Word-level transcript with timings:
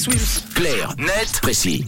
Swims. 0.00 0.42
Clair, 0.54 0.94
net, 0.96 1.40
précis. 1.42 1.84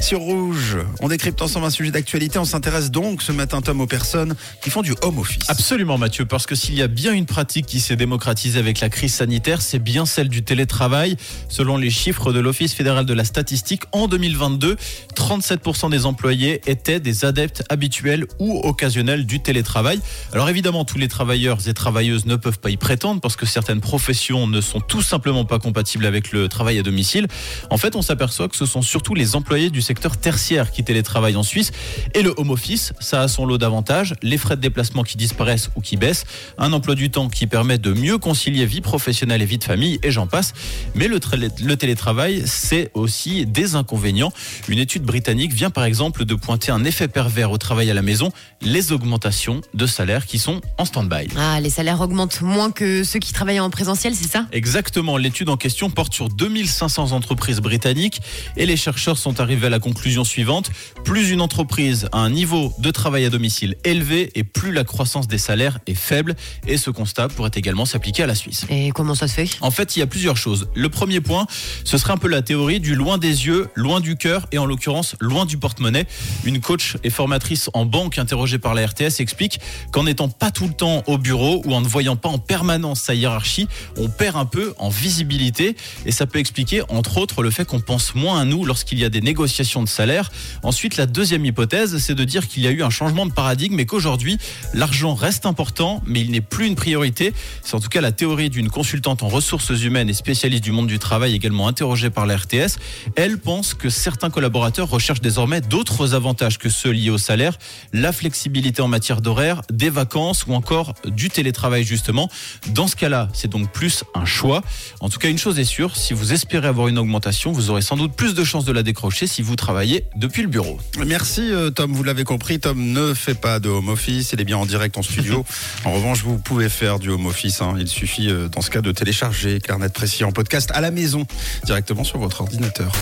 Sur 0.00 0.20
Rouge, 0.20 0.78
on 1.00 1.08
décrypte 1.08 1.42
ensemble 1.42 1.66
un 1.66 1.70
sujet 1.70 1.90
d'actualité. 1.90 2.38
On 2.38 2.44
s'intéresse 2.44 2.90
donc 2.90 3.20
ce 3.20 3.30
matin, 3.32 3.60
Tom, 3.60 3.80
aux 3.80 3.86
personnes 3.86 4.34
qui 4.62 4.70
font 4.70 4.80
du 4.80 4.94
home 5.02 5.18
office. 5.18 5.42
Absolument, 5.48 5.98
Mathieu, 5.98 6.24
parce 6.24 6.46
que 6.46 6.54
s'il 6.54 6.76
y 6.76 6.82
a 6.82 6.88
bien 6.88 7.12
une 7.12 7.26
pratique 7.26 7.66
qui 7.66 7.78
s'est 7.78 7.96
démocratisée 7.96 8.58
avec 8.58 8.80
la 8.80 8.88
crise 8.88 9.12
sanitaire, 9.12 9.60
c'est 9.60 9.78
bien 9.78 10.06
celle 10.06 10.28
du 10.28 10.42
télétravail. 10.42 11.16
Selon 11.48 11.76
les 11.76 11.90
chiffres 11.90 12.32
de 12.32 12.40
l'Office 12.40 12.72
fédéral 12.72 13.04
de 13.04 13.12
la 13.12 13.24
statistique, 13.24 13.82
en 13.92 14.08
2022, 14.08 14.76
37% 15.14 15.90
des 15.90 16.06
employés 16.06 16.62
étaient 16.66 17.00
des 17.00 17.24
adeptes 17.24 17.64
habituels 17.68 18.26
ou 18.38 18.60
occasionnels 18.60 19.26
du 19.26 19.40
télétravail. 19.40 20.00
Alors 20.32 20.48
évidemment, 20.48 20.84
tous 20.86 20.98
les 20.98 21.08
travailleurs 21.08 21.68
et 21.68 21.74
travailleuses 21.74 22.24
ne 22.24 22.36
peuvent 22.36 22.60
pas 22.60 22.70
y 22.70 22.76
prétendre 22.76 23.20
parce 23.20 23.36
que 23.36 23.46
certaines 23.46 23.80
professions 23.80 24.46
ne 24.46 24.60
sont 24.60 24.80
tout 24.80 25.02
simplement 25.02 25.44
pas 25.44 25.58
compatibles 25.58 26.06
avec 26.06 26.32
le 26.32 26.48
travail 26.48 26.78
à 26.78 26.82
domicile. 26.82 27.26
En 27.68 27.76
fait, 27.76 27.94
on 27.94 28.02
s'aperçoit 28.02 28.48
que 28.48 28.56
ce 28.56 28.64
sont 28.64 28.80
surtout 28.80 29.14
les 29.14 29.36
employés 29.36 29.70
du 29.70 29.82
secteur 29.88 30.18
tertiaire 30.18 30.70
qui 30.70 30.84
télétravaille 30.84 31.36
en 31.36 31.42
Suisse. 31.42 31.72
Et 32.14 32.22
le 32.22 32.34
home 32.36 32.50
office, 32.50 32.92
ça 33.00 33.22
a 33.22 33.28
son 33.28 33.46
lot 33.46 33.56
d'avantages. 33.56 34.14
Les 34.22 34.36
frais 34.36 34.56
de 34.56 34.60
déplacement 34.60 35.02
qui 35.02 35.16
disparaissent 35.16 35.70
ou 35.76 35.80
qui 35.80 35.96
baissent. 35.96 36.24
Un 36.58 36.74
emploi 36.74 36.94
du 36.94 37.10
temps 37.10 37.28
qui 37.28 37.46
permet 37.46 37.78
de 37.78 37.92
mieux 37.92 38.18
concilier 38.18 38.66
vie 38.66 38.82
professionnelle 38.82 39.40
et 39.40 39.46
vie 39.46 39.56
de 39.56 39.64
famille, 39.64 39.98
et 40.02 40.10
j'en 40.10 40.26
passe. 40.26 40.52
Mais 40.94 41.08
le, 41.08 41.18
le 41.64 41.76
télétravail, 41.76 42.42
c'est 42.44 42.90
aussi 42.92 43.46
des 43.46 43.76
inconvénients. 43.76 44.32
Une 44.68 44.78
étude 44.78 45.04
britannique 45.04 45.52
vient 45.54 45.70
par 45.70 45.84
exemple 45.84 46.26
de 46.26 46.34
pointer 46.34 46.70
un 46.70 46.84
effet 46.84 47.08
pervers 47.08 47.50
au 47.50 47.56
travail 47.56 47.90
à 47.90 47.94
la 47.94 48.02
maison, 48.02 48.30
les 48.60 48.92
augmentations 48.92 49.62
de 49.72 49.86
salaires 49.86 50.26
qui 50.26 50.38
sont 50.38 50.60
en 50.76 50.84
stand-by. 50.84 51.28
Ah, 51.36 51.60
les 51.60 51.70
salaires 51.70 52.00
augmentent 52.02 52.42
moins 52.42 52.70
que 52.70 53.04
ceux 53.04 53.20
qui 53.20 53.32
travaillent 53.32 53.60
en 53.60 53.70
présentiel, 53.70 54.14
c'est 54.14 54.28
ça? 54.28 54.46
Exactement. 54.52 55.16
L'étude 55.16 55.48
en 55.48 55.56
question 55.56 55.88
porte 55.88 56.12
sur 56.12 56.28
2500 56.28 57.12
entreprises 57.12 57.60
britanniques 57.60 58.20
et 58.56 58.66
les 58.66 58.76
chercheurs 58.76 59.16
sont 59.16 59.40
arrivés 59.40 59.68
à 59.68 59.70
la 59.70 59.77
conclusion 59.78 60.24
suivante. 60.24 60.70
Plus 61.04 61.30
une 61.30 61.40
entreprise 61.40 62.08
a 62.12 62.18
un 62.18 62.30
niveau 62.30 62.72
de 62.78 62.90
travail 62.90 63.24
à 63.24 63.30
domicile 63.30 63.76
élevé 63.84 64.30
et 64.34 64.44
plus 64.44 64.72
la 64.72 64.84
croissance 64.84 65.28
des 65.28 65.38
salaires 65.38 65.78
est 65.86 65.94
faible. 65.94 66.36
Et 66.66 66.76
ce 66.76 66.90
constat 66.90 67.28
pourrait 67.28 67.50
également 67.54 67.84
s'appliquer 67.84 68.22
à 68.24 68.26
la 68.26 68.34
Suisse. 68.34 68.64
Et 68.70 68.90
comment 68.90 69.14
ça 69.14 69.28
se 69.28 69.34
fait? 69.34 69.50
En 69.60 69.70
fait, 69.70 69.96
il 69.96 70.00
y 70.00 70.02
a 70.02 70.06
plusieurs 70.06 70.36
choses. 70.36 70.68
Le 70.74 70.88
premier 70.88 71.20
point, 71.20 71.46
ce 71.84 71.98
serait 71.98 72.12
un 72.12 72.18
peu 72.18 72.28
la 72.28 72.42
théorie 72.42 72.80
du 72.80 72.94
loin 72.94 73.18
des 73.18 73.46
yeux, 73.46 73.68
loin 73.74 74.00
du 74.00 74.16
cœur 74.16 74.46
et 74.52 74.58
en 74.58 74.66
l'occurrence 74.66 75.16
loin 75.20 75.46
du 75.46 75.58
porte-monnaie. 75.58 76.06
Une 76.44 76.60
coach 76.60 76.96
et 77.04 77.10
formatrice 77.10 77.70
en 77.74 77.84
banque 77.84 78.18
interrogée 78.18 78.58
par 78.58 78.74
la 78.74 78.86
RTS 78.86 79.20
explique 79.20 79.60
qu'en 79.92 80.04
n'étant 80.04 80.28
pas 80.28 80.50
tout 80.50 80.66
le 80.66 80.74
temps 80.74 81.02
au 81.06 81.18
bureau 81.18 81.62
ou 81.64 81.74
en 81.74 81.80
ne 81.80 81.88
voyant 81.88 82.16
pas 82.16 82.28
en 82.28 82.38
permanence 82.38 83.00
sa 83.00 83.14
hiérarchie, 83.14 83.68
on 83.96 84.08
perd 84.08 84.36
un 84.36 84.44
peu 84.44 84.74
en 84.78 84.88
visibilité 84.88 85.76
et 86.06 86.12
ça 86.12 86.26
peut 86.26 86.38
expliquer 86.38 86.82
entre 86.88 87.18
autres 87.18 87.42
le 87.42 87.50
fait 87.50 87.64
qu'on 87.64 87.80
pense 87.80 88.14
moins 88.14 88.40
à 88.40 88.44
nous 88.44 88.64
lorsqu'il 88.64 88.98
y 88.98 89.04
a 89.04 89.08
des 89.08 89.20
négociations 89.20 89.67
de 89.76 89.88
salaire. 89.88 90.30
Ensuite, 90.62 90.96
la 90.96 91.06
deuxième 91.06 91.44
hypothèse, 91.44 91.98
c'est 91.98 92.14
de 92.14 92.24
dire 92.24 92.48
qu'il 92.48 92.62
y 92.62 92.66
a 92.66 92.70
eu 92.70 92.82
un 92.82 92.90
changement 92.90 93.26
de 93.26 93.32
paradigme 93.32 93.78
et 93.78 93.86
qu'aujourd'hui, 93.86 94.38
l'argent 94.74 95.14
reste 95.14 95.46
important, 95.46 96.02
mais 96.06 96.20
il 96.20 96.30
n'est 96.30 96.40
plus 96.40 96.66
une 96.66 96.74
priorité. 96.74 97.32
C'est 97.62 97.74
en 97.74 97.80
tout 97.80 97.88
cas 97.88 98.00
la 98.00 98.12
théorie 98.12 98.50
d'une 98.50 98.70
consultante 98.70 99.22
en 99.22 99.28
ressources 99.28 99.70
humaines 99.70 100.08
et 100.08 100.14
spécialiste 100.14 100.64
du 100.64 100.72
monde 100.72 100.86
du 100.86 100.98
travail, 100.98 101.34
également 101.34 101.68
interrogée 101.68 102.10
par 102.10 102.26
la 102.26 102.36
RTS. 102.36 102.78
Elle 103.16 103.38
pense 103.38 103.74
que 103.74 103.90
certains 103.90 104.30
collaborateurs 104.30 104.88
recherchent 104.88 105.20
désormais 105.20 105.60
d'autres 105.60 106.14
avantages 106.14 106.58
que 106.58 106.68
ceux 106.68 106.90
liés 106.90 107.10
au 107.10 107.18
salaire, 107.18 107.58
la 107.92 108.12
flexibilité 108.12 108.82
en 108.82 108.88
matière 108.88 109.20
d'horaire, 109.20 109.62
des 109.70 109.90
vacances 109.90 110.46
ou 110.46 110.54
encore 110.54 110.94
du 111.06 111.28
télétravail 111.28 111.84
justement. 111.84 112.30
Dans 112.68 112.86
ce 112.86 112.96
cas-là, 112.96 113.28
c'est 113.32 113.48
donc 113.48 113.70
plus 113.72 114.04
un 114.14 114.24
choix. 114.24 114.62
En 115.00 115.08
tout 115.08 115.18
cas, 115.18 115.28
une 115.28 115.38
chose 115.38 115.58
est 115.58 115.64
sûre, 115.64 115.96
si 115.96 116.14
vous 116.14 116.32
espérez 116.32 116.68
avoir 116.68 116.88
une 116.88 116.98
augmentation, 116.98 117.52
vous 117.52 117.70
aurez 117.70 117.82
sans 117.82 117.96
doute 117.96 118.14
plus 118.14 118.34
de 118.34 118.44
chances 118.44 118.64
de 118.64 118.72
la 118.72 118.82
décrocher 118.82 119.26
si 119.26 119.42
vous 119.42 119.56
travailler 119.58 120.06
depuis 120.16 120.42
le 120.42 120.48
bureau. 120.48 120.78
Merci 121.06 121.52
euh, 121.52 121.70
Tom, 121.70 121.92
vous 121.92 122.02
l'avez 122.02 122.24
compris, 122.24 122.58
Tom 122.60 122.92
ne 122.92 123.12
fait 123.12 123.34
pas 123.34 123.60
de 123.60 123.68
home 123.68 123.88
office, 123.88 124.32
il 124.32 124.40
est 124.40 124.44
bien 124.44 124.56
en 124.56 124.64
direct 124.64 124.96
en 124.96 125.02
studio. 125.02 125.44
en 125.84 125.92
revanche, 125.92 126.22
vous 126.22 126.38
pouvez 126.38 126.70
faire 126.70 126.98
du 126.98 127.10
home 127.10 127.26
office, 127.26 127.60
hein. 127.60 127.74
il 127.78 127.88
suffit 127.88 128.30
euh, 128.30 128.48
dans 128.48 128.62
ce 128.62 128.70
cas 128.70 128.80
de 128.80 128.92
télécharger 128.92 129.60
Carnet 129.60 129.90
Précis 129.90 130.24
en 130.24 130.32
podcast 130.32 130.70
à 130.72 130.80
la 130.80 130.90
maison, 130.90 131.26
directement 131.64 132.04
sur 132.04 132.18
votre 132.18 132.40
ordinateur. 132.40 132.92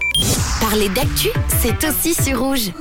Parler 0.61 0.89
d'actu, 0.89 1.29
c'est 1.61 1.87
aussi 1.87 2.15
sur 2.15 2.41
rouge. 2.41 2.73